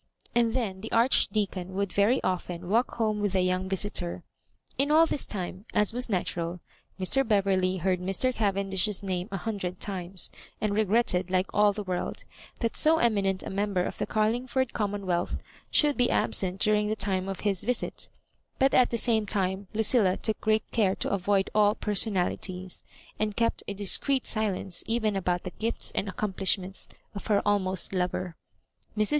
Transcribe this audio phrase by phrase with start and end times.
[0.33, 4.23] And then the Archdeacon would very often walk home with the young visitor.
[4.75, 6.59] In all this time, as was natural,
[6.99, 7.23] Mr.
[7.23, 8.33] Beverley heard Mr.
[8.33, 12.23] Caven dish's name a hundred times, and regretted, like all the world,
[12.61, 15.37] that so eminent a member of the Carling ford commonwealth
[15.69, 18.09] should be absent during the time of his visit;
[18.57, 22.83] but at the same time, Lucilla took great care to avoid all personalities,
[23.19, 28.35] and kept a discreet silence even about the gifts and accomplishments of her almost lover.
[28.97, 29.09] Mrs.